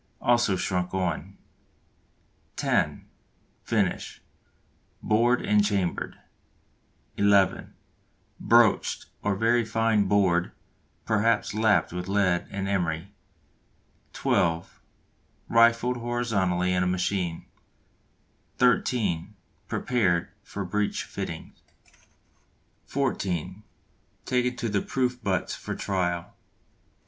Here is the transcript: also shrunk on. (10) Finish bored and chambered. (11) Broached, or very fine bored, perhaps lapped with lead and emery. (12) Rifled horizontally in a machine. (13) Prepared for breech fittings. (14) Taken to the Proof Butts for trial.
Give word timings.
also 0.19 0.55
shrunk 0.55 0.95
on. 0.95 1.37
(10) 2.55 3.05
Finish 3.63 4.19
bored 5.03 5.43
and 5.45 5.63
chambered. 5.63 6.17
(11) 7.17 7.75
Broached, 8.39 9.05
or 9.21 9.35
very 9.35 9.63
fine 9.63 10.05
bored, 10.05 10.53
perhaps 11.05 11.53
lapped 11.53 11.93
with 11.93 12.07
lead 12.07 12.47
and 12.49 12.67
emery. 12.67 13.13
(12) 14.13 14.81
Rifled 15.47 15.97
horizontally 15.97 16.73
in 16.73 16.81
a 16.81 16.87
machine. 16.87 17.45
(13) 18.57 19.35
Prepared 19.67 20.29
for 20.41 20.65
breech 20.65 21.03
fittings. 21.03 21.61
(14) 22.87 23.61
Taken 24.25 24.55
to 24.55 24.67
the 24.67 24.81
Proof 24.81 25.21
Butts 25.23 25.53
for 25.53 25.75
trial. 25.75 26.33